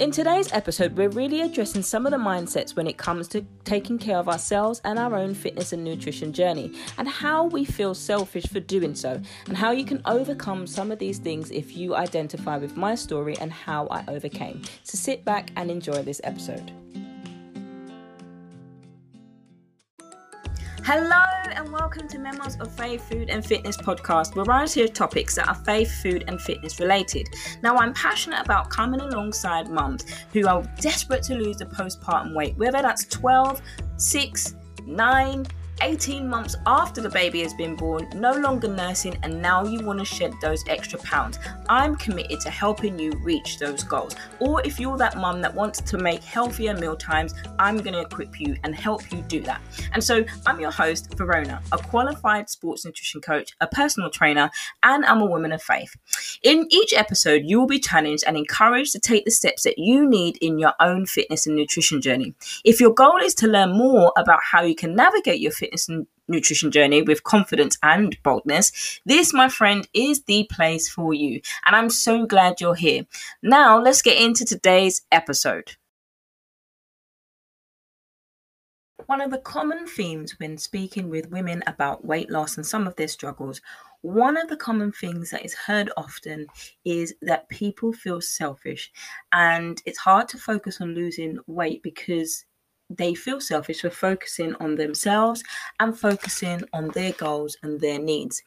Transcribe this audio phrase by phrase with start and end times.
[0.00, 3.96] In today's episode, we're really addressing some of the mindsets when it comes to taking
[3.96, 8.44] care of ourselves and our own fitness and nutrition journey, and how we feel selfish
[8.48, 12.56] for doing so, and how you can overcome some of these things if you identify
[12.56, 14.62] with my story and how I overcame.
[14.82, 16.72] So sit back and enjoy this episode.
[20.86, 21.24] Hello
[21.54, 25.54] and welcome to Memoirs of Faith, Food and Fitness podcast, I share topics that are
[25.54, 27.26] faith, food, and fitness related.
[27.62, 32.58] Now, I'm passionate about coming alongside mums who are desperate to lose the postpartum weight,
[32.58, 33.62] whether that's 12,
[33.96, 35.46] 6, 9,
[35.84, 39.98] 18 months after the baby has been born, no longer nursing, and now you want
[39.98, 41.38] to shed those extra pounds.
[41.68, 44.16] I'm committed to helping you reach those goals.
[44.40, 48.00] Or if you're that mum that wants to make healthier meal times, I'm going to
[48.00, 49.60] equip you and help you do that.
[49.92, 54.50] And so I'm your host, Verona, a qualified sports nutrition coach, a personal trainer,
[54.82, 55.94] and I'm a woman of faith.
[56.42, 60.08] In each episode, you will be challenged and encouraged to take the steps that you
[60.08, 62.34] need in your own fitness and nutrition journey.
[62.64, 66.06] If your goal is to learn more about how you can navigate your fitness and
[66.28, 71.40] nutrition journey with confidence and boldness, this, my friend, is the place for you.
[71.64, 73.06] And I'm so glad you're here.
[73.42, 75.76] Now, let's get into today's episode.
[79.06, 82.96] One of the common themes when speaking with women about weight loss and some of
[82.96, 83.60] their struggles,
[84.00, 86.46] one of the common things that is heard often
[86.84, 88.90] is that people feel selfish.
[89.32, 92.46] And it's hard to focus on losing weight because
[92.90, 95.42] they feel selfish for focusing on themselves
[95.80, 98.42] and focusing on their goals and their needs.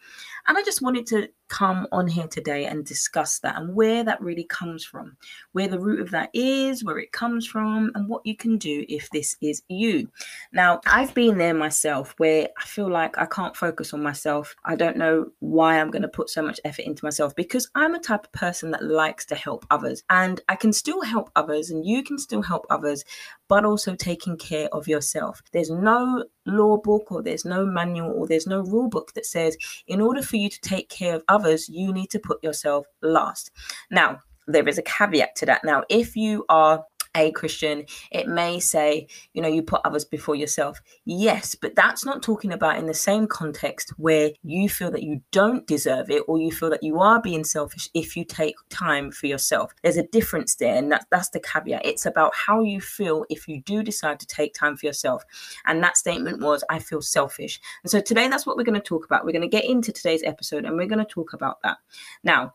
[0.48, 4.22] And I just wanted to come on here today and discuss that and where that
[4.22, 5.18] really comes from,
[5.52, 8.86] where the root of that is, where it comes from, and what you can do
[8.90, 10.10] if this is you.
[10.52, 14.56] Now, I've been there myself where I feel like I can't focus on myself.
[14.66, 17.96] I don't know why I'm going to put so much effort into myself because I'm
[17.96, 21.70] a type of person that likes to help others and I can still help others
[21.70, 23.04] and you can still help others,
[23.48, 25.42] but also taking care of yourself.
[25.52, 29.58] There's no law book or there's no manual or there's no rule book that says
[29.88, 31.37] in order for you to take care of others,
[31.70, 33.52] you need to put yourself last.
[33.92, 35.64] Now, there is a caveat to that.
[35.64, 36.84] Now, if you are
[37.18, 40.80] a Christian, it may say, you know, you put others before yourself.
[41.06, 45.22] Yes, but that's not talking about in the same context where you feel that you
[45.32, 49.12] don't deserve it or you feel that you are being selfish if you take time
[49.12, 49.74] for yourself.
[49.82, 51.86] There's a difference there, and that, that's the caveat.
[51.86, 55.24] It's about how you feel if you do decide to take time for yourself.
[55.66, 57.60] And that statement was, I feel selfish.
[57.84, 59.26] And so today, that's what we're going to talk about.
[59.26, 61.78] We're going to get into today's episode and we're going to talk about that.
[62.24, 62.54] Now,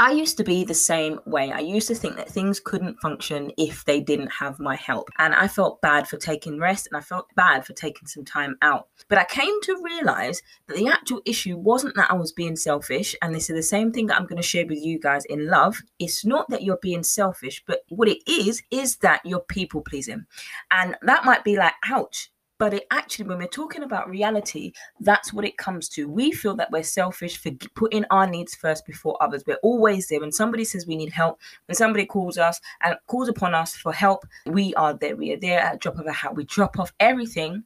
[0.00, 1.52] I used to be the same way.
[1.52, 5.10] I used to think that things couldn't function if they didn't have my help.
[5.18, 8.56] And I felt bad for taking rest and I felt bad for taking some time
[8.62, 8.88] out.
[9.08, 13.14] But I came to realize that the actual issue wasn't that I was being selfish.
[13.20, 15.48] And this is the same thing that I'm going to share with you guys in
[15.48, 15.82] love.
[15.98, 20.24] It's not that you're being selfish, but what it is, is that you're people pleasing.
[20.70, 25.32] And that might be like, ouch, but it actually when we're talking about reality that's
[25.32, 29.20] what it comes to we feel that we're selfish for putting our needs first before
[29.20, 32.94] others we're always there when somebody says we need help when somebody calls us and
[33.08, 36.12] calls upon us for help we are there we are there at drop of a
[36.12, 37.64] hat we drop off everything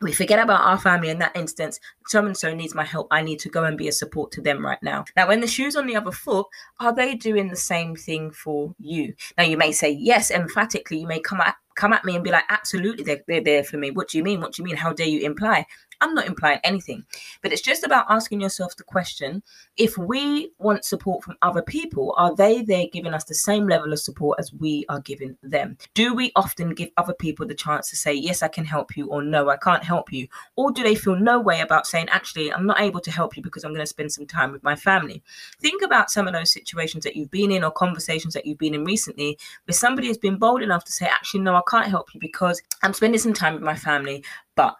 [0.00, 1.80] we forget about our family in that instance.
[2.06, 3.08] So and so needs my help.
[3.10, 5.04] I need to go and be a support to them right now.
[5.16, 6.46] Now, when the shoe's on the other foot,
[6.78, 9.14] are they doing the same thing for you?
[9.36, 11.00] Now, you may say yes emphatically.
[11.00, 13.76] You may come at come at me and be like, absolutely, they're, they're there for
[13.78, 13.92] me.
[13.92, 14.40] What do you mean?
[14.40, 14.76] What do you mean?
[14.76, 15.64] How dare you imply?
[16.00, 17.04] I'm not implying anything,
[17.42, 19.42] but it's just about asking yourself the question
[19.76, 23.92] if we want support from other people, are they there giving us the same level
[23.92, 25.76] of support as we are giving them?
[25.94, 29.08] Do we often give other people the chance to say, yes, I can help you,
[29.08, 30.28] or no, I can't help you?
[30.56, 33.42] Or do they feel no way about saying, actually, I'm not able to help you
[33.42, 35.22] because I'm going to spend some time with my family?
[35.60, 38.74] Think about some of those situations that you've been in or conversations that you've been
[38.74, 42.14] in recently where somebody has been bold enough to say, actually, no, I can't help
[42.14, 44.76] you because I'm spending some time with my family, but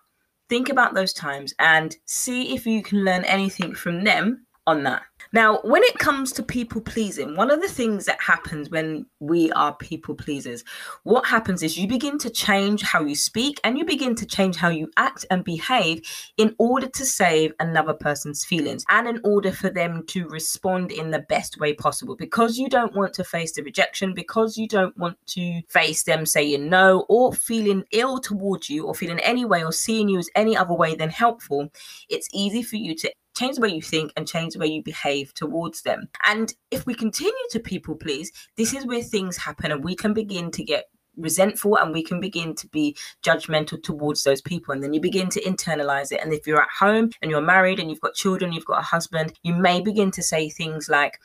[0.49, 5.03] think about those times and see if you can learn anything from them on that.
[5.33, 9.53] Now, when it comes to people pleasing, one of the things that happens when we
[9.53, 10.65] are people pleasers,
[11.03, 14.57] what happens is you begin to change how you speak and you begin to change
[14.57, 16.03] how you act and behave
[16.39, 21.11] in order to save another person's feelings and in order for them to respond in
[21.11, 22.17] the best way possible.
[22.17, 26.25] Because you don't want to face the rejection, because you don't want to face them
[26.25, 30.31] saying no or feeling ill towards you or feeling any way or seeing you as
[30.35, 31.71] any other way than helpful,
[32.09, 34.83] it's easy for you to change the way you think and change the way you
[34.83, 36.09] behave towards them.
[36.27, 40.13] And if we continue to people please, this is where things happen and we can
[40.13, 40.87] begin to get
[41.19, 45.29] resentful and we can begin to be judgmental towards those people and then you begin
[45.29, 48.53] to internalize it and if you're at home and you're married and you've got children
[48.53, 51.19] you've got a husband you may begin to say things like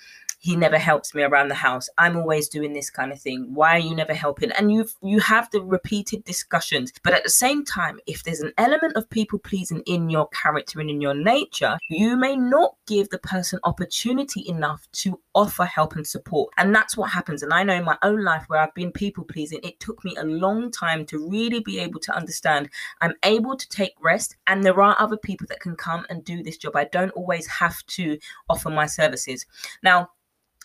[0.43, 1.87] he never helps me around the house.
[1.97, 3.53] I'm always doing this kind of thing.
[3.53, 4.51] Why are you never helping?
[4.51, 6.91] And you you have the repeated discussions.
[7.01, 10.81] But at the same time, if there's an element of people pleasing in your character
[10.81, 15.95] and in your nature, you may not give the person opportunity enough to offer help
[15.95, 16.51] and support.
[16.57, 17.41] And that's what happens.
[17.41, 20.13] And I know in my own life where I've been people pleasing, it took me
[20.17, 22.69] a long time to really be able to understand
[22.99, 26.43] I'm able to take rest and there are other people that can come and do
[26.43, 26.75] this job.
[26.75, 28.17] I don't always have to
[28.49, 29.45] offer my services.
[29.81, 30.09] Now,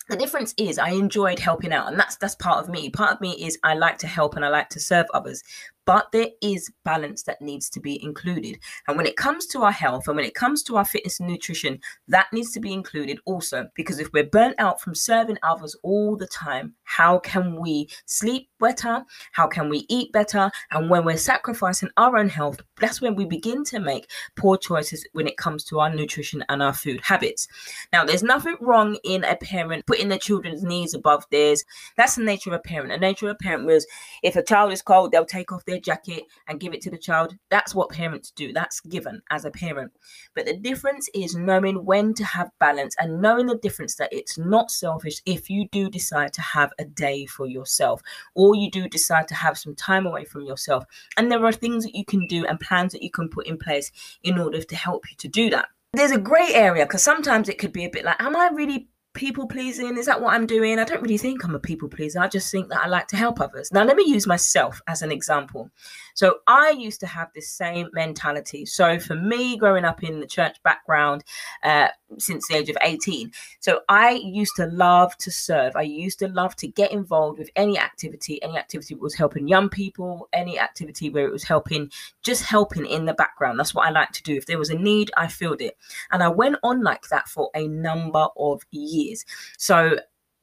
[0.09, 2.89] the difference is I enjoyed helping out, and that's that's part of me.
[2.89, 5.43] Part of me is I like to help and I like to serve others
[5.85, 8.59] but there is balance that needs to be included.
[8.87, 11.29] And when it comes to our health and when it comes to our fitness and
[11.29, 13.67] nutrition, that needs to be included also.
[13.75, 18.49] Because if we're burnt out from serving others all the time, how can we sleep
[18.59, 19.03] better?
[19.31, 20.51] How can we eat better?
[20.71, 25.07] And when we're sacrificing our own health, that's when we begin to make poor choices
[25.13, 27.47] when it comes to our nutrition and our food habits.
[27.91, 31.63] Now, there's nothing wrong in a parent putting their children's needs above theirs.
[31.97, 32.91] That's the nature of a parent.
[32.91, 33.87] The nature of a parent was
[34.23, 36.97] if a child is cold, they'll take off their jacket and give it to the
[36.97, 37.35] child.
[37.49, 38.53] That's what parents do.
[38.53, 39.91] That's given as a parent.
[40.35, 44.37] But the difference is knowing when to have balance and knowing the difference that it's
[44.37, 48.01] not selfish if you do decide to have a day for yourself
[48.35, 50.83] or you do decide to have some time away from yourself.
[51.17, 53.57] And there are things that you can do and plans that you can put in
[53.57, 53.91] place
[54.23, 55.69] in order to help you to do that.
[55.93, 58.87] There's a grey area because sometimes it could be a bit like, am I really
[59.19, 59.97] people pleasing?
[59.97, 60.79] Is that what I'm doing?
[60.79, 62.21] I don't really think I'm a people pleaser.
[62.21, 63.69] I just think that I like to help others.
[63.71, 65.69] Now, let me use myself as an example.
[66.13, 68.65] So, I used to have this same mentality.
[68.65, 71.25] So, for me, growing up in the church background
[71.63, 75.75] uh, since the age of 18, so I used to love to serve.
[75.75, 79.67] I used to love to get involved with any activity, any activity was helping young
[79.67, 81.91] people, any activity where it was helping,
[82.23, 83.59] just helping in the background.
[83.59, 84.35] That's what I like to do.
[84.35, 85.77] If there was a need, I filled it.
[86.09, 89.25] And I went on like that for a number of years years.
[89.57, 89.99] So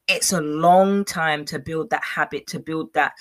[0.07, 3.13] it's a long time to build that habit, to build that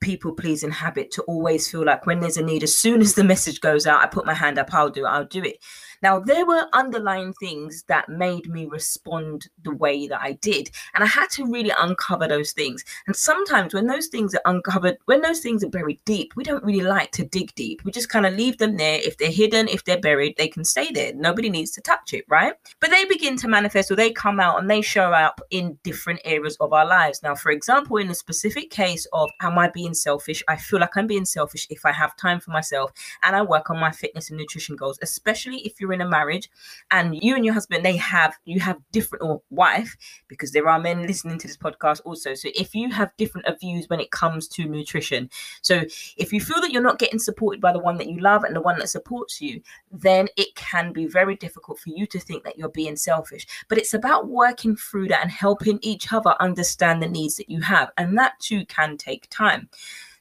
[0.00, 3.24] people pleasing habit, to always feel like when there's a need, as soon as the
[3.24, 5.58] message goes out, I put my hand up, I'll do it, I'll do it.
[6.02, 10.70] Now, there were underlying things that made me respond the way that I did.
[10.94, 12.84] And I had to really uncover those things.
[13.06, 16.64] And sometimes when those things are uncovered, when those things are buried deep, we don't
[16.64, 17.84] really like to dig deep.
[17.84, 18.98] We just kind of leave them there.
[19.00, 21.14] If they're hidden, if they're buried, they can stay there.
[21.14, 22.54] Nobody needs to touch it, right?
[22.80, 26.20] But they begin to manifest or they come out and they show up in different
[26.24, 27.22] areas of our lives.
[27.22, 30.42] Now, for example, in a specific case of am I being selfish?
[30.48, 33.70] I feel like I'm being selfish if I have time for myself and I work
[33.70, 36.50] on my fitness and nutrition goals, especially if you're in a marriage
[36.90, 39.96] and you and your husband they have you have different or wife
[40.28, 42.34] because there are men listening to this podcast also.
[42.34, 45.30] So if you have different views when it comes to nutrition
[45.62, 45.82] so
[46.16, 48.54] if you feel that you're not getting supported by the one that you love and
[48.54, 49.60] the one that supports you
[49.90, 53.46] then it can be very difficult for you to think that you're being selfish.
[53.68, 57.60] But it's about working through that and helping each other understand the needs that you
[57.60, 59.68] have and that too can take time.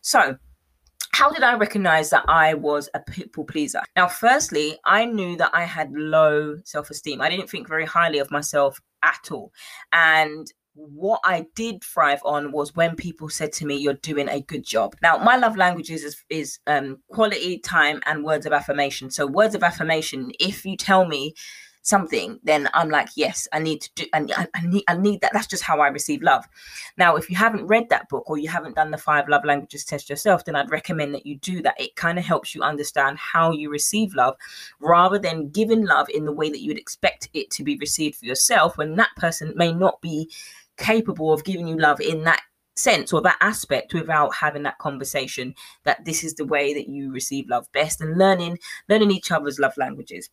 [0.01, 0.37] So
[1.13, 3.81] how did I recognize that I was a people pleaser?
[3.95, 7.21] Now, firstly, I knew that I had low self esteem.
[7.21, 9.51] I didn't think very highly of myself at all.
[9.91, 14.41] And what I did thrive on was when people said to me, "You're doing a
[14.41, 19.11] good job." Now, my love languages is, is um, quality time and words of affirmation.
[19.11, 20.31] So, words of affirmation.
[20.39, 21.33] If you tell me
[21.81, 25.21] something, then I'm like, yes, I need to do, and I, I, need, I need
[25.21, 25.31] that.
[25.33, 26.47] That's just how I receive love.
[26.97, 29.83] Now, if you haven't read that book or you haven't done the five love languages
[29.83, 31.79] test yourself, then I'd recommend that you do that.
[31.79, 34.35] It kind of helps you understand how you receive love
[34.79, 38.17] rather than giving love in the way that you would expect it to be received
[38.17, 40.29] for yourself when that person may not be
[40.77, 42.41] capable of giving you love in that
[42.75, 47.11] sense or that aspect without having that conversation that this is the way that you
[47.11, 48.57] receive love best and learning
[48.89, 50.29] learning each other's love languages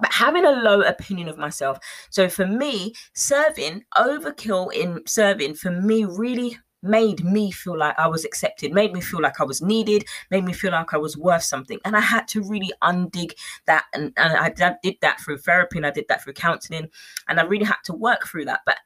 [0.00, 1.78] but having a low opinion of myself.
[2.10, 8.06] So for me, serving, overkill in serving, for me, really made me feel like I
[8.06, 11.16] was accepted, made me feel like I was needed, made me feel like I was
[11.16, 11.78] worth something.
[11.84, 13.32] And I had to really undig
[13.66, 13.84] that.
[13.92, 14.50] And, and I
[14.82, 16.88] did that through therapy and I did that through counseling.
[17.28, 18.60] And I really had to work through that.
[18.64, 18.78] But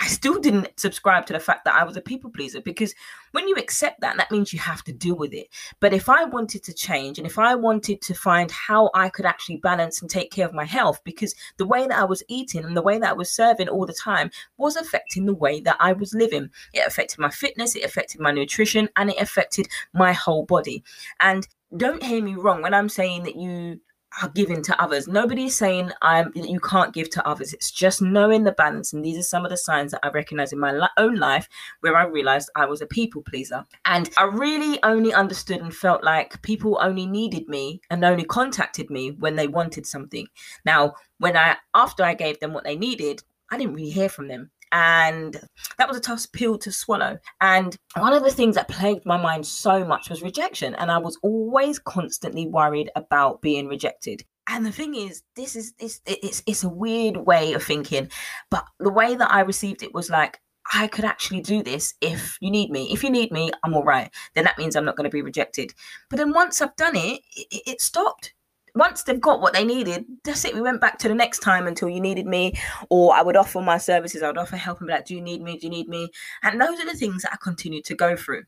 [0.00, 2.94] I still didn't subscribe to the fact that I was a people pleaser because
[3.32, 5.48] when you accept that, that means you have to deal with it.
[5.80, 9.26] But if I wanted to change and if I wanted to find how I could
[9.26, 12.64] actually balance and take care of my health, because the way that I was eating
[12.64, 15.76] and the way that I was serving all the time was affecting the way that
[15.80, 16.50] I was living.
[16.72, 20.84] It affected my fitness, it affected my nutrition, and it affected my whole body.
[21.18, 23.80] And don't hear me wrong when I'm saying that you
[24.22, 25.06] are giving to others.
[25.06, 27.52] Nobody's saying I'm you can't give to others.
[27.52, 28.92] It's just knowing the balance.
[28.92, 31.48] And these are some of the signs that I recognize in my li- own life
[31.80, 33.64] where I realized I was a people pleaser.
[33.84, 38.90] And I really only understood and felt like people only needed me and only contacted
[38.90, 40.26] me when they wanted something.
[40.64, 44.28] Now, when I after I gave them what they needed, I didn't really hear from
[44.28, 44.50] them.
[44.72, 45.40] And
[45.78, 47.18] that was a tough pill to swallow.
[47.40, 50.74] And one of the things that plagued my mind so much was rejection.
[50.74, 54.24] And I was always constantly worried about being rejected.
[54.50, 58.08] And the thing is, this is this it's it's a weird way of thinking,
[58.50, 60.40] but the way that I received it was like
[60.72, 62.92] I could actually do this if you need me.
[62.92, 64.10] If you need me, I'm all right.
[64.34, 65.72] Then that means I'm not going to be rejected.
[66.10, 68.34] But then once I've done it, it, it stopped
[68.78, 70.54] once they've got what they needed, that's it.
[70.54, 72.54] We went back to the next time until you needed me,
[72.90, 74.22] or I would offer my services.
[74.22, 75.58] I would offer help and be like, "Do you need me?
[75.58, 76.10] Do you need me?"
[76.42, 78.44] And those are the things that I continue to go through.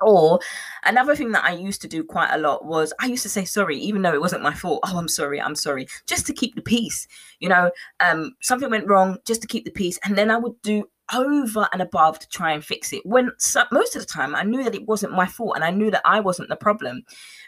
[0.00, 0.38] Or
[0.84, 3.44] another thing that I used to do quite a lot was I used to say
[3.44, 4.80] sorry, even though it wasn't my fault.
[4.86, 7.08] Oh, I'm sorry, I'm sorry, just to keep the peace.
[7.40, 10.60] You know, um, something went wrong, just to keep the peace, and then I would
[10.62, 13.04] do over and above to try and fix it.
[13.04, 15.70] When so, most of the time I knew that it wasn't my fault and I
[15.70, 17.02] knew that I wasn't the problem,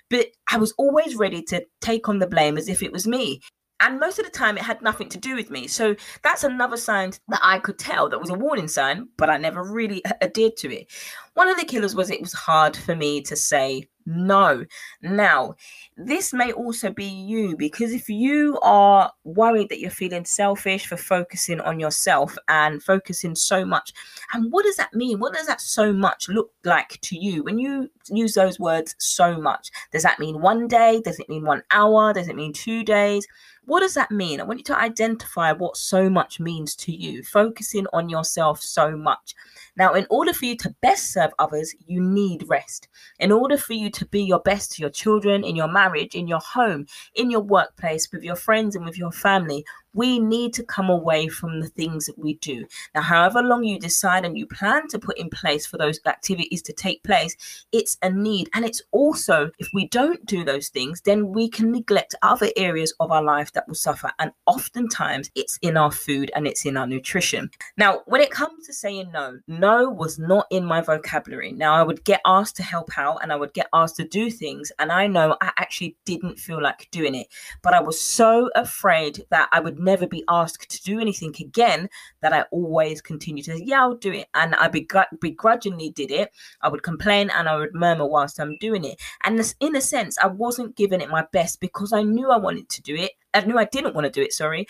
[0.09, 3.41] but I was always ready to take on the blame as if it was me.
[3.81, 5.67] And most of the time, it had nothing to do with me.
[5.67, 9.39] So that's another sign that I could tell that was a warning sign, but I
[9.39, 10.93] never really adhered to it.
[11.33, 14.65] One of the killers was it was hard for me to say no.
[15.03, 15.55] Now,
[15.97, 20.97] this may also be you because if you are worried that you're feeling selfish for
[20.97, 23.93] focusing on yourself and focusing so much,
[24.33, 25.21] and what does that mean?
[25.21, 29.41] What does that so much look like to you when you use those words so
[29.41, 29.71] much?
[29.93, 31.01] Does that mean one day?
[31.05, 32.13] Does it mean one hour?
[32.13, 33.27] Does it mean two days?
[33.67, 34.41] What does that mean?
[34.41, 38.97] I want you to identify what so much means to you, focusing on yourself so
[38.97, 39.35] much.
[39.77, 42.89] Now, in order for you to best serve others, you need rest.
[43.19, 46.29] In order for you to be your best to your children, in your marriage, in
[46.29, 50.63] your home, in your workplace, with your friends, and with your family, we need to
[50.63, 52.65] come away from the things that we do.
[52.95, 56.63] Now, however long you decide and you plan to put in place for those activities
[56.63, 57.37] to take place,
[57.73, 58.49] it's a need.
[58.55, 62.95] And it's also, if we don't do those things, then we can neglect other areas
[63.01, 64.13] of our life that will suffer.
[64.19, 67.51] And oftentimes it's in our food and it's in our nutrition.
[67.77, 71.53] Now, when it comes to saying no, no was not in my vocabulary.
[71.53, 74.31] Now, I would get asked to help out and I would get asked to do
[74.31, 74.71] things.
[74.79, 77.29] And I know I actually didn't feel like doing it,
[77.63, 81.89] but I was so afraid that I would never be asked to do anything again
[82.21, 84.29] that I always continue to say, yeah, I'll do it.
[84.35, 86.31] And I begrudgingly did it.
[86.63, 89.01] I would complain and I would murmur whilst I'm doing it.
[89.25, 92.69] And in a sense, I wasn't giving it my best because I knew I wanted
[92.69, 93.13] to do it.
[93.35, 94.67] I knew I didn't want to do it, sorry,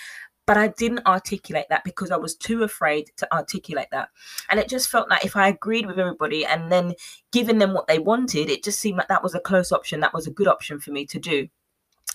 [0.46, 4.08] but I didn't articulate that because I was too afraid to articulate that.
[4.50, 6.94] And it just felt like if I agreed with everybody and then
[7.32, 10.00] giving them what they wanted, it just seemed like that was a close option.
[10.00, 11.48] That was a good option for me to do.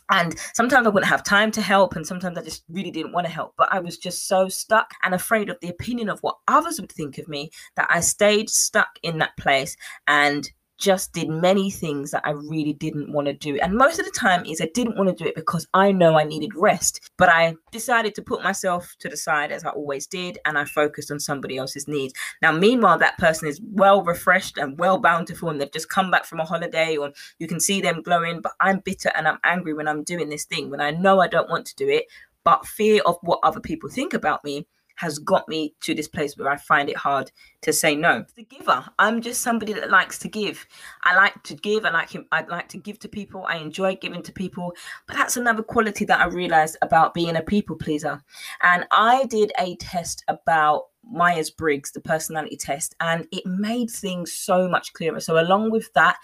[0.10, 3.26] And sometimes I wouldn't have time to help, and sometimes I just really didn't want
[3.26, 3.54] to help.
[3.58, 6.92] But I was just so stuck and afraid of the opinion of what others would
[6.92, 9.76] think of me that I stayed stuck in that place
[10.08, 13.58] and just did many things that I really didn't want to do.
[13.60, 16.18] And most of the time is I didn't want to do it because I know
[16.18, 17.10] I needed rest.
[17.18, 20.66] But I decided to put myself to the side as I always did and I
[20.66, 22.14] focused on somebody else's needs.
[22.42, 26.26] Now meanwhile that person is well refreshed and well bountiful and they've just come back
[26.26, 29.74] from a holiday or you can see them glowing, but I'm bitter and I'm angry
[29.74, 32.06] when I'm doing this thing when I know I don't want to do it,
[32.44, 36.38] but fear of what other people think about me has got me to this place
[36.38, 38.26] where I find it hard to say no.
[38.36, 38.86] The giver.
[39.00, 40.66] I'm just somebody that likes to give.
[41.04, 41.86] I like to give.
[41.86, 42.26] I like him.
[42.32, 43.46] I like to give to people.
[43.48, 44.74] I enjoy giving to people.
[45.08, 48.22] But that's another quality that I realized about being a people pleaser.
[48.62, 54.34] And I did a test about Myers Briggs, the personality test, and it made things
[54.34, 55.20] so much clearer.
[55.20, 56.18] So along with that,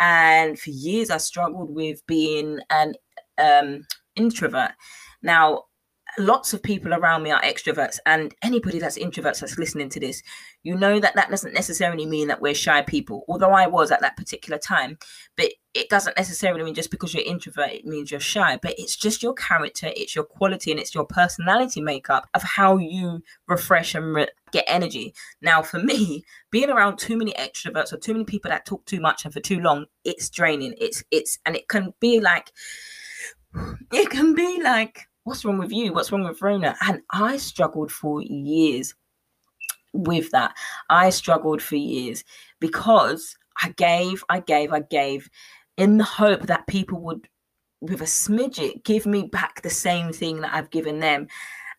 [0.00, 2.94] and for years I struggled with being an
[3.38, 4.72] um, introvert.
[5.22, 5.64] Now
[6.18, 10.22] lots of people around me are extroverts and anybody that's introverts that's listening to this
[10.62, 14.00] you know that that doesn't necessarily mean that we're shy people although i was at
[14.00, 14.98] that particular time.
[15.36, 18.96] But it doesn't necessarily mean just because you're introvert it means you're shy but it's
[18.96, 23.94] just your character it's your quality and it's your personality makeup of how you refresh
[23.94, 25.14] and re- get energy.
[25.42, 29.00] Now for me being around too many extroverts or too many people that talk too
[29.00, 30.74] much and for too long it's draining.
[30.80, 32.52] It's it's and it can be like
[33.92, 35.92] it can be like what's wrong with you?
[35.92, 36.74] What's wrong with Rona?
[36.80, 38.94] And I struggled for years
[39.92, 40.54] with that.
[40.90, 42.24] I struggled for years
[42.60, 45.28] because I gave, I gave, I gave
[45.76, 47.28] in the hope that people would,
[47.80, 51.28] with a smidget, give me back the same thing that I've given them.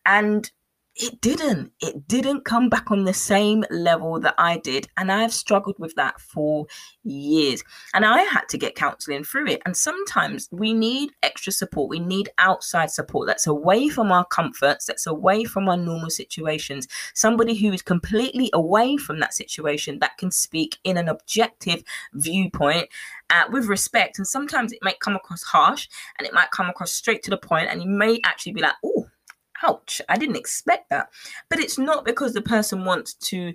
[0.06, 0.50] And
[0.96, 1.72] it didn't.
[1.80, 4.88] It didn't come back on the same level that I did.
[4.96, 6.66] And I've struggled with that for
[7.04, 7.62] years.
[7.94, 9.62] And I had to get counseling through it.
[9.64, 11.88] And sometimes we need extra support.
[11.88, 16.88] We need outside support that's away from our comforts, that's away from our normal situations.
[17.14, 21.82] Somebody who is completely away from that situation that can speak in an objective
[22.14, 22.88] viewpoint
[23.30, 24.18] uh, with respect.
[24.18, 27.36] And sometimes it might come across harsh and it might come across straight to the
[27.36, 29.06] point, And you may actually be like, oh,
[29.62, 31.10] ouch, I didn't expect that.
[31.48, 33.52] But it's not because the person wants to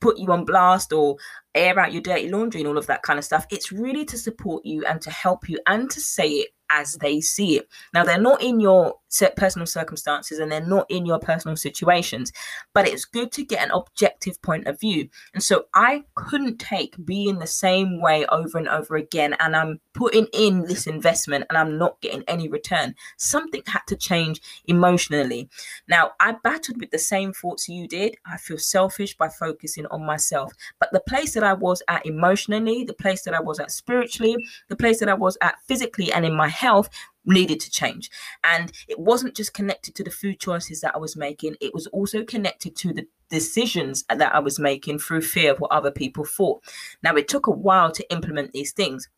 [0.00, 1.16] put you on blast or
[1.54, 3.46] air out your dirty laundry and all of that kind of stuff.
[3.50, 7.20] It's really to support you and to help you and to say it as they
[7.20, 7.68] see it.
[7.92, 8.96] Now, they're not in your
[9.36, 12.32] personal circumstances and they're not in your personal situations,
[12.72, 15.08] but it's good to get an objective point of view.
[15.32, 19.80] And so I couldn't take being the same way over and over again, and I'm
[19.94, 22.94] putting in this investment and I'm not getting any return.
[23.16, 25.48] Something had to change emotionally.
[25.88, 28.16] Now, I battled with the same thoughts you did.
[28.26, 32.84] I feel selfish by focusing on myself, but the place that I was at emotionally,
[32.84, 34.36] the place that I was at spiritually,
[34.68, 36.88] the place that I was at physically, and in my health
[37.24, 38.10] needed to change.
[38.42, 41.86] And it wasn't just connected to the food choices that I was making, it was
[41.88, 46.24] also connected to the decisions that I was making through fear of what other people
[46.24, 46.62] thought.
[47.02, 49.08] Now, it took a while to implement these things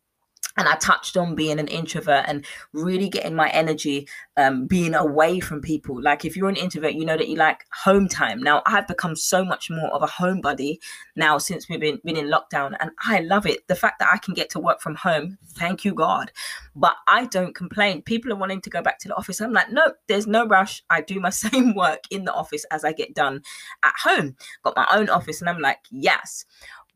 [0.57, 5.39] and I touched on being an introvert and really getting my energy um, being away
[5.39, 6.01] from people.
[6.01, 8.41] Like if you're an introvert, you know that you like home time.
[8.41, 10.77] Now I've become so much more of a homebody
[11.15, 13.67] now since we've been, been in lockdown, and I love it.
[13.67, 16.31] The fact that I can get to work from home, thank you God.
[16.75, 18.01] But I don't complain.
[18.03, 19.41] People are wanting to go back to the office.
[19.41, 20.83] I'm like, no, there's no rush.
[20.89, 23.41] I do my same work in the office as I get done
[23.83, 24.35] at home.
[24.63, 26.45] Got my own office, and I'm like, yes.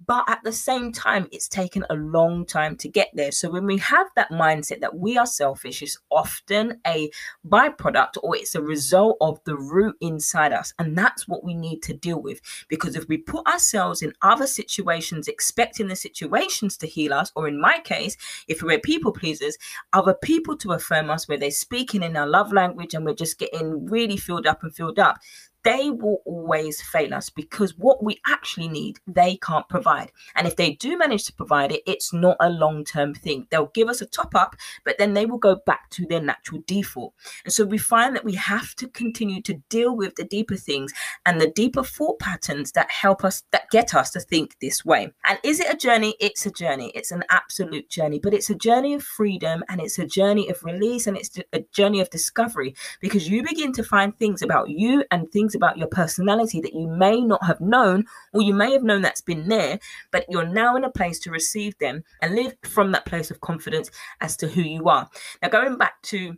[0.05, 3.31] But at the same time, it's taken a long time to get there.
[3.31, 7.11] So when we have that mindset that we are selfish, it's often a
[7.47, 10.73] byproduct or it's a result of the root inside us.
[10.79, 12.41] And that's what we need to deal with.
[12.67, 17.47] Because if we put ourselves in other situations, expecting the situations to heal us, or
[17.47, 18.17] in my case,
[18.47, 19.57] if we're people pleasers,
[19.93, 23.37] other people to affirm us where they're speaking in our love language and we're just
[23.37, 25.19] getting really filled up and filled up,
[25.63, 30.11] they will always fail us because what we actually need, they can't provide.
[30.35, 33.47] And if they do manage to provide it, it's not a long term thing.
[33.49, 36.63] They'll give us a top up, but then they will go back to their natural
[36.65, 37.13] default.
[37.43, 40.93] And so we find that we have to continue to deal with the deeper things
[41.25, 45.11] and the deeper thought patterns that help us, that get us to think this way.
[45.27, 46.15] And is it a journey?
[46.19, 46.91] It's a journey.
[46.95, 50.63] It's an absolute journey, but it's a journey of freedom and it's a journey of
[50.63, 55.03] release and it's a journey of discovery because you begin to find things about you
[55.11, 58.71] and things things about your personality that you may not have known, or you may
[58.71, 59.79] have known that's been there,
[60.11, 63.41] but you're now in a place to receive them and live from that place of
[63.41, 65.09] confidence as to who you are.
[65.41, 66.35] Now, going back to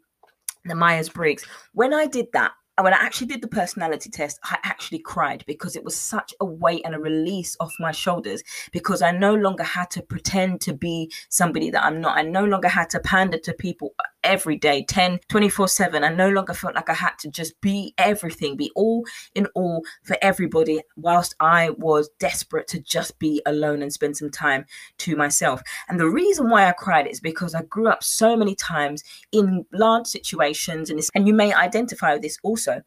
[0.65, 4.39] the Myers Briggs, when I did that, and when I actually did the personality test,
[4.43, 8.41] I actually cried because it was such a weight and a release off my shoulders
[8.71, 12.17] because I no longer had to pretend to be somebody that I'm not.
[12.17, 16.29] I no longer had to pander to people every day 10 24 7 i no
[16.29, 19.03] longer felt like i had to just be everything be all
[19.35, 24.31] in all for everybody whilst i was desperate to just be alone and spend some
[24.31, 24.65] time
[24.97, 28.55] to myself and the reason why i cried is because i grew up so many
[28.55, 32.81] times in large situations and, and you may identify with this also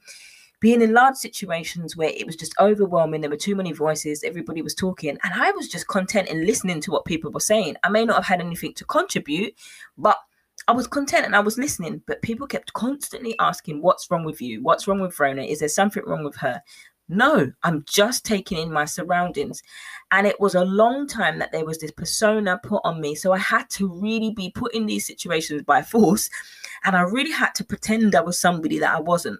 [0.60, 4.62] being in large situations where it was just overwhelming, there were too many voices, everybody
[4.62, 7.76] was talking, and I was just content in listening to what people were saying.
[7.84, 9.54] I may not have had anything to contribute,
[9.98, 10.16] but
[10.68, 14.40] I was content and I was listening, but people kept constantly asking, What's wrong with
[14.40, 14.62] you?
[14.62, 15.42] What's wrong with Rona?
[15.42, 16.60] Is there something wrong with her?
[17.08, 19.62] No, I'm just taking in my surroundings.
[20.10, 23.14] And it was a long time that there was this persona put on me.
[23.14, 26.28] So I had to really be put in these situations by force.
[26.84, 29.38] And I really had to pretend I was somebody that I wasn't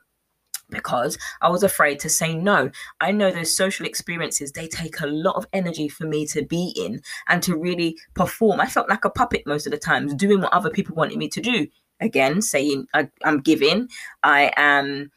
[0.71, 2.71] because I was afraid to say no.
[3.01, 6.75] I know those social experiences, they take a lot of energy for me to be
[6.77, 8.61] in and to really perform.
[8.61, 11.29] I felt like a puppet most of the times, doing what other people wanted me
[11.29, 11.67] to do.
[12.01, 13.89] Again, saying I, am giving,
[14.23, 15.11] I am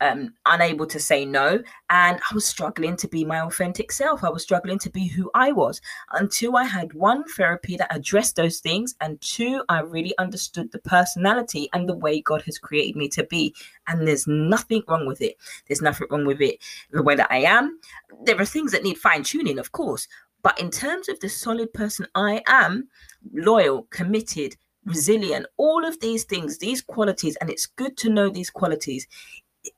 [0.00, 1.62] um, unable to say no.
[1.90, 4.24] And I was struggling to be my authentic self.
[4.24, 5.80] I was struggling to be who I was
[6.12, 8.94] until I had one therapy that addressed those things.
[9.00, 13.24] And two, I really understood the personality and the way God has created me to
[13.24, 13.54] be.
[13.86, 15.36] And there's nothing wrong with it.
[15.66, 16.58] There's nothing wrong with it
[16.90, 17.78] the way that I am.
[18.24, 20.08] There are things that need fine tuning, of course.
[20.42, 22.88] But in terms of the solid person I am,
[23.32, 28.50] loyal, committed, resilient, all of these things, these qualities, and it's good to know these
[28.50, 29.06] qualities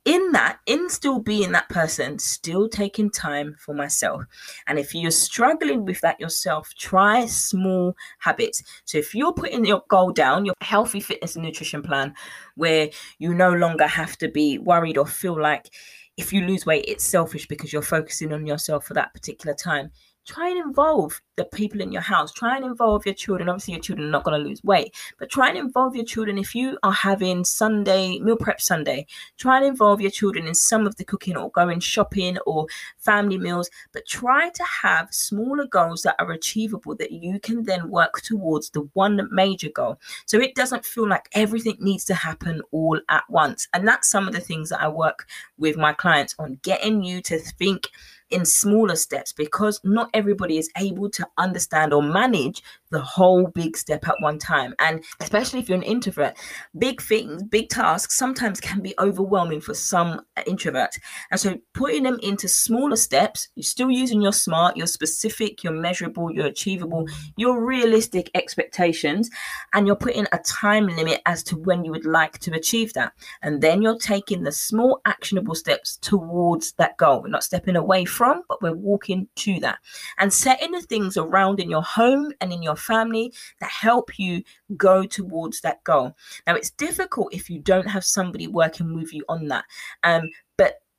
[0.05, 4.25] in that, in still being that person, still taking time for myself.
[4.67, 8.63] And if you're struggling with that yourself, try small habits.
[8.85, 12.15] So if you're putting your goal down, your healthy fitness and nutrition plan,
[12.55, 15.71] where you no longer have to be worried or feel like
[16.17, 19.91] if you lose weight, it's selfish because you're focusing on yourself for that particular time
[20.27, 22.33] try and involve the people in your house.
[22.33, 23.49] Try and involve your children.
[23.49, 26.39] Obviously, your children are not going to lose weight, but try and involve your children.
[26.39, 30.87] If you are having Sunday meal prep Sunday, try and involve your children in some
[30.87, 32.67] of the cooking or going shopping or
[32.99, 33.71] family meals.
[33.93, 38.71] But try to have smaller goals that are achievable that you can then work towards
[38.71, 40.01] the one major goal.
[40.27, 43.69] So it doesn't feel like everything needs to happen all at once.
[43.73, 45.27] And that's some of the things that I work
[45.59, 47.91] with my clients on getting you to think
[48.31, 53.77] in smaller steps because not everybody is able to understand or manage the whole big
[53.77, 54.75] step at one time.
[54.79, 56.37] And especially if you're an introvert,
[56.79, 60.99] big things, big tasks sometimes can be overwhelming for some introverts.
[61.31, 65.73] And so putting them into smaller steps, you're still using your smart, your specific, your
[65.73, 69.31] measurable, your achievable, your realistic expectations,
[69.73, 73.13] and you're putting a time limit as to when you would like to achieve that.
[73.43, 77.25] And then you're taking the small actionable steps towards that goal.
[77.27, 78.16] Not stepping away from,
[78.49, 79.79] but we're walking to that.
[80.19, 84.43] And setting the things around in your home and in your family that help you
[84.77, 86.17] go towards that goal.
[86.47, 89.65] Now, it's difficult if you don't have somebody working with you on that.
[90.03, 90.31] Um,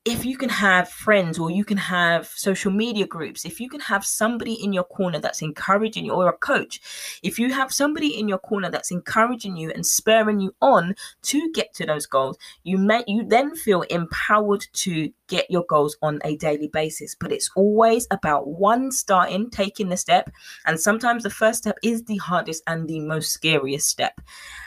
[0.08, 3.80] if you can have friends or you can have social media groups, if you can
[3.80, 6.80] have somebody in your corner that's encouraging you, or a coach,
[7.22, 11.52] if you have somebody in your corner that's encouraging you and spurring you on to
[11.52, 16.20] get to those goals, you may you then feel empowered to get your goals on
[16.24, 17.14] a daily basis.
[17.14, 20.30] But it's always about one starting, taking the step,
[20.64, 24.22] and sometimes the first step is the hardest and the most scariest step.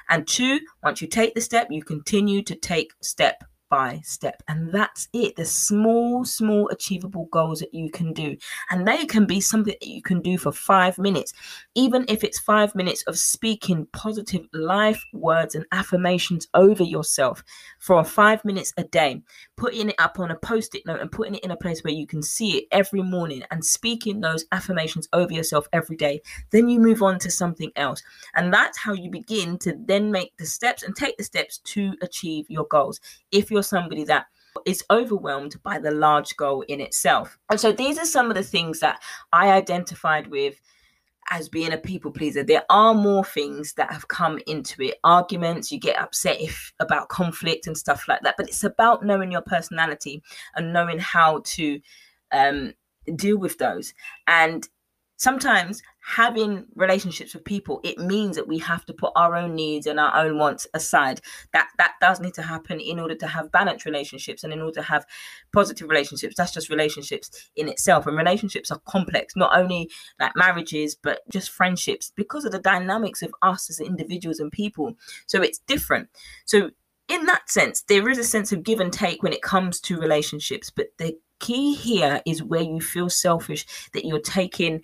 [0.07, 4.43] And two, once you take the step, you continue to take step by step.
[4.49, 5.37] And that's it.
[5.37, 8.35] The small, small achievable goals that you can do.
[8.69, 11.33] And they can be something that you can do for five minutes,
[11.73, 17.43] even if it's five minutes of speaking positive life words and affirmations over yourself
[17.79, 19.21] for five minutes a day,
[19.55, 21.93] putting it up on a post it note and putting it in a place where
[21.93, 26.21] you can see it every morning and speaking those affirmations over yourself every day.
[26.51, 28.03] Then you move on to something else.
[28.35, 31.93] And that's how you begin to then make the steps and take the steps to
[32.01, 32.99] achieve your goals.
[33.31, 34.25] If you're you're somebody that
[34.65, 37.37] is overwhelmed by the large goal in itself.
[37.49, 38.99] And so these are some of the things that
[39.31, 40.59] I identified with
[41.29, 42.43] as being a people pleaser.
[42.43, 44.95] There are more things that have come into it.
[45.03, 48.35] Arguments, you get upset if about conflict and stuff like that.
[48.37, 50.21] But it's about knowing your personality
[50.55, 51.79] and knowing how to
[52.31, 52.73] um,
[53.15, 53.93] deal with those.
[54.27, 54.67] And
[55.21, 59.85] sometimes having relationships with people it means that we have to put our own needs
[59.85, 61.21] and our own wants aside.
[61.53, 64.81] That that does need to happen in order to have balanced relationships and in order
[64.81, 65.05] to have
[65.53, 66.33] positive relationships.
[66.35, 68.07] That's just relationships in itself.
[68.07, 73.21] And relationships are complex not only like marriages but just friendships because of the dynamics
[73.21, 74.95] of us as individuals and people.
[75.27, 76.09] So it's different.
[76.45, 76.71] So
[77.07, 79.99] in that sense there is a sense of give and take when it comes to
[79.99, 84.81] relationships but the key here is where you feel selfish that you're taking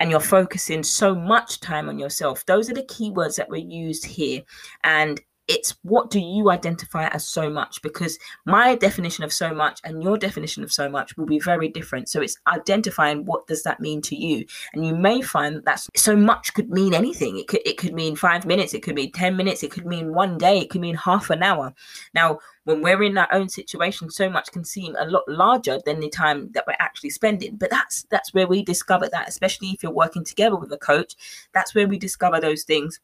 [0.00, 2.44] and you're focusing so much time on yourself.
[2.46, 4.42] Those are the keywords that were used here.
[4.84, 7.80] And it's what do you identify as so much?
[7.82, 11.68] Because my definition of so much and your definition of so much will be very
[11.68, 12.08] different.
[12.08, 14.44] So it's identifying what does that mean to you.
[14.72, 17.38] And you may find that so much could mean anything.
[17.38, 20.14] It could it could mean 5 minutes it could mean 10 minutes it could mean
[20.14, 21.72] one day it could mean half an hour.
[22.14, 26.00] Now when we're in our own situation so much can seem a lot larger than
[26.00, 27.56] the time that we're actually spending.
[27.56, 31.14] But that's that's where we discover that especially if you're working together with a coach
[31.52, 33.00] that's where we discover those things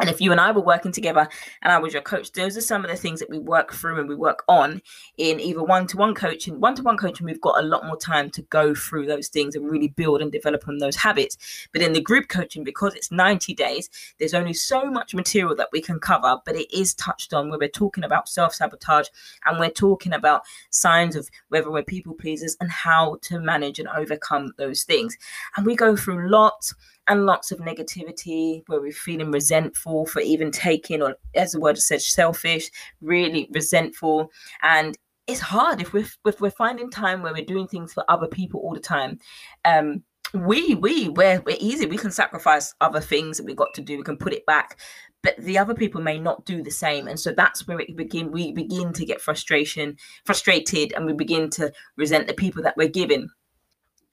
[0.00, 1.28] and if you and I were working together
[1.62, 3.98] and I was your coach, those are some of the things that we work through
[3.98, 4.80] and we work on
[5.16, 6.60] in either one to one coaching.
[6.60, 9.54] One to one coaching, we've got a lot more time to go through those things
[9.54, 11.36] and really build and develop on those habits.
[11.72, 15.70] But in the group coaching, because it's 90 days, there's only so much material that
[15.72, 19.08] we can cover, but it is touched on where we're talking about self sabotage
[19.46, 23.88] and we're talking about signs of whether we're people pleasers and how to manage and
[23.88, 25.16] overcome those things.
[25.56, 26.74] And we go through lots
[27.08, 31.78] and lots of negativity where we're feeling resentful for even taking, or as the word
[31.78, 34.30] says, selfish, really resentful.
[34.62, 38.26] And it's hard if we're, if we're finding time where we're doing things for other
[38.26, 39.18] people all the time.
[39.64, 40.02] Um,
[40.34, 41.86] we we we're, we're easy.
[41.86, 43.96] We can sacrifice other things that we got to do.
[43.96, 44.78] We can put it back.
[45.22, 47.08] But the other people may not do the same.
[47.08, 51.50] And so that's where it begin we begin to get frustration frustrated and we begin
[51.50, 53.28] to resent the people that we're giving.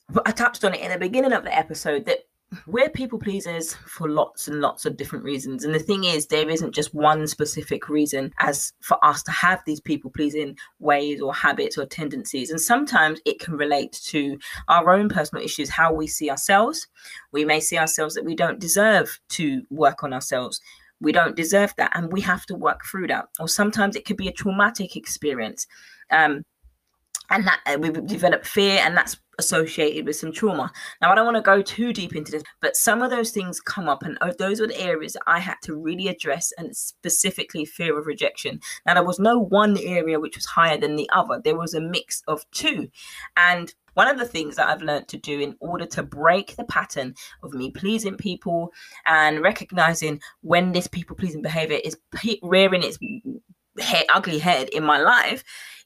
[0.09, 2.19] But i touched on it in the beginning of the episode that
[2.67, 5.63] we're people pleasers for lots and lots of different reasons.
[5.63, 9.61] And the thing is, there isn't just one specific reason as for us to have
[9.65, 12.49] these people pleasing ways or habits or tendencies.
[12.49, 14.37] And sometimes it can relate to
[14.67, 16.87] our own personal issues, how we see ourselves.
[17.31, 20.61] We may see ourselves that we don't deserve to work on ourselves.
[21.01, 21.91] We don't deserve that.
[21.95, 23.25] And we have to work through that.
[23.39, 25.67] Or sometimes it could be a traumatic experience.
[26.11, 26.43] Um,
[27.29, 30.71] and that uh, we develop fear and that's associated with some trauma.
[31.01, 33.59] Now i don't want to go too deep into this but some of those things
[33.59, 37.65] come up and those were the areas that i had to really address and specifically
[37.65, 38.59] fear of rejection.
[38.85, 41.41] Now there was no one area which was higher than the other.
[41.43, 42.89] There was a mix of two.
[43.35, 46.65] And one of the things that I've learned to do in order to break the
[46.65, 48.71] pattern of me pleasing people
[49.05, 51.97] and recognizing when this people pleasing behavior is
[52.43, 52.99] rearing its
[54.13, 55.43] ugly head in my life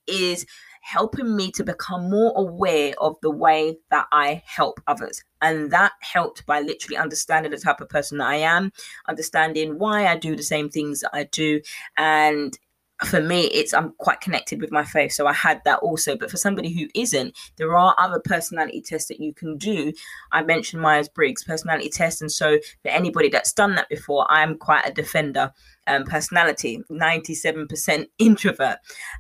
[0.08, 0.46] is
[0.82, 5.24] helping me to become more aware of the way that I help others.
[5.42, 8.72] And that helped by literally understanding the type of person that I am,
[9.08, 11.62] understanding why I do the same things that I do,
[11.98, 12.58] and
[13.06, 16.18] for me it's i'm quite connected with my faith so i had that also.
[16.18, 19.94] But for somebody who isn't there are other personality tests that you can do.
[20.34, 22.22] I mentioned myers-briggs personality test.
[22.22, 25.54] And so for anybody that's done that before i'm quite a defender
[25.90, 28.78] um, personality, 97% introvert.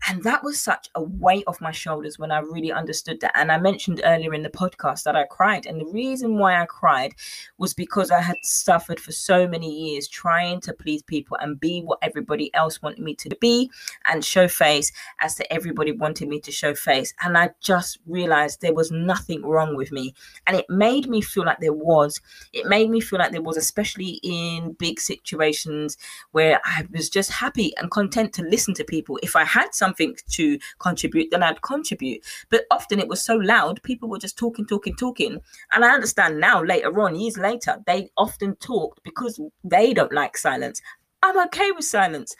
[0.07, 3.31] And that was such a weight off my shoulders when I really understood that.
[3.35, 5.65] And I mentioned earlier in the podcast that I cried.
[5.65, 7.13] And the reason why I cried
[7.57, 11.81] was because I had suffered for so many years trying to please people and be
[11.81, 13.69] what everybody else wanted me to be
[14.05, 17.13] and show face as to everybody wanted me to show face.
[17.23, 20.13] And I just realized there was nothing wrong with me.
[20.45, 22.21] And it made me feel like there was.
[22.53, 25.97] It made me feel like there was, especially in big situations
[26.31, 29.19] where I was just happy and content to listen to people.
[29.23, 32.23] If I had something to contribute, then I'd contribute.
[32.49, 35.39] But often it was so loud, people were just talking, talking, talking.
[35.71, 40.37] And I understand now, later on, years later, they often talked because they don't like
[40.37, 40.81] silence.
[41.21, 42.35] I'm okay with silence.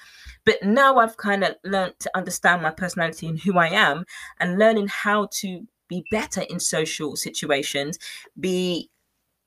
[0.45, 4.05] But now I've kind of learned to understand my personality and who I am
[4.39, 7.97] and learning how to be better in social situations,
[8.39, 8.89] be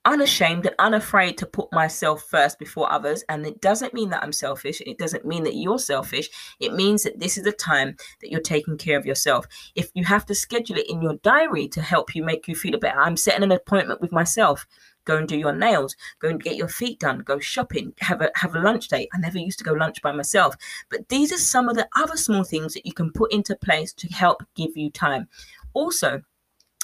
[0.04, 3.24] unashamed and unafraid to put myself first before others.
[3.28, 4.80] And it doesn't mean that I'm selfish.
[4.80, 6.28] It doesn't mean that you're selfish.
[6.60, 9.46] It means that this is a time that you're taking care of yourself.
[9.74, 12.78] If you have to schedule it in your diary to help you make you feel
[12.78, 14.66] better, I'm setting an appointment with myself.
[15.04, 15.96] Go and do your nails.
[16.20, 17.20] Go and get your feet done.
[17.20, 17.92] Go shopping.
[18.00, 19.08] Have a have a lunch date.
[19.12, 20.54] I never used to go lunch by myself,
[20.90, 23.92] but these are some of the other small things that you can put into place
[23.94, 25.28] to help give you time.
[25.74, 26.22] Also,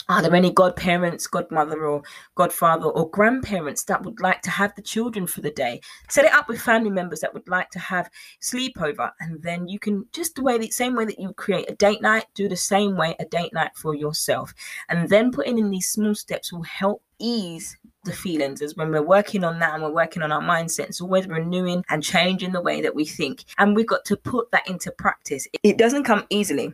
[0.08, 2.02] are there any godparents, godmother, or
[2.34, 5.80] godfather, or grandparents that would like to have the children for the day?
[6.08, 9.78] Set it up with family members that would like to have sleepover, and then you
[9.78, 12.56] can just the way the same way that you create a date night, do the
[12.56, 14.54] same way a date night for yourself,
[14.88, 19.02] and then putting in these small steps will help ease the feelings as when we're
[19.02, 22.60] working on that and we're working on our mindset it's always renewing and changing the
[22.60, 23.44] way that we think.
[23.58, 25.46] And we've got to put that into practice.
[25.62, 26.72] It doesn't come easily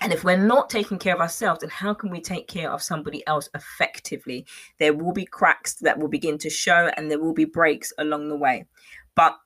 [0.00, 2.82] and if we're not taking care of ourselves, then how can we take care of
[2.82, 4.46] somebody else effectively?
[4.78, 8.28] There will be cracks that will begin to show and there will be breaks along
[8.28, 8.66] the way.
[9.14, 9.36] But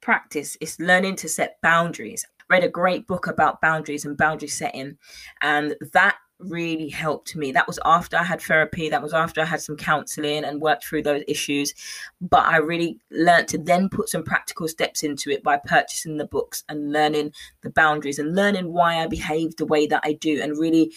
[0.00, 2.26] practice is learning to set boundaries.
[2.40, 4.98] I read a great book about boundaries and boundary setting,
[5.40, 7.52] and that really helped me.
[7.52, 10.84] That was after I had therapy, that was after I had some counseling and worked
[10.84, 11.74] through those issues.
[12.20, 16.26] But I really learned to then put some practical steps into it by purchasing the
[16.26, 20.40] books and learning the boundaries and learning why I behave the way that I do
[20.40, 20.92] and really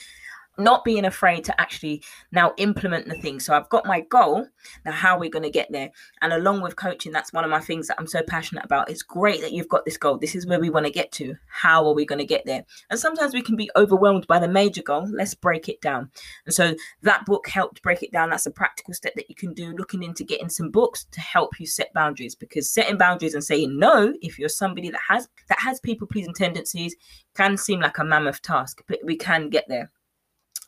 [0.57, 3.39] not being afraid to actually now implement the thing.
[3.39, 4.47] So I've got my goal.
[4.85, 5.91] Now, how are we going to get there?
[6.21, 8.89] And along with coaching, that's one of my things that I'm so passionate about.
[8.89, 10.17] It's great that you've got this goal.
[10.17, 11.35] This is where we want to get to.
[11.47, 12.65] How are we going to get there?
[12.89, 15.07] And sometimes we can be overwhelmed by the major goal.
[15.11, 16.09] Let's break it down.
[16.45, 18.29] And so that book helped break it down.
[18.29, 21.59] That's a practical step that you can do, looking into getting some books to help
[21.59, 22.35] you set boundaries.
[22.35, 26.33] Because setting boundaries and saying no, if you're somebody that has that has people pleasing
[26.33, 26.95] tendencies,
[27.35, 29.91] can seem like a mammoth task, but we can get there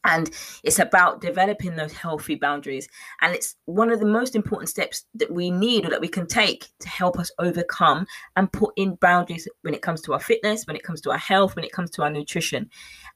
[0.03, 0.29] and
[0.63, 2.88] it's about developing those healthy boundaries
[3.21, 6.27] and it's one of the most important steps that we need or that we can
[6.27, 8.05] take to help us overcome
[8.36, 11.17] and put in boundaries when it comes to our fitness when it comes to our
[11.17, 12.69] health when it comes to our nutrition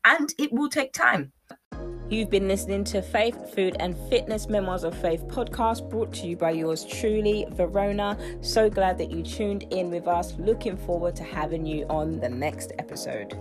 [0.06, 1.32] and it will take time
[2.12, 6.36] You've been listening to Faith, Food and Fitness Memoirs of Faith podcast brought to you
[6.36, 8.17] by yours truly, Verona.
[8.41, 10.34] So glad that you tuned in with us.
[10.38, 13.38] Looking forward to having you on the next episode.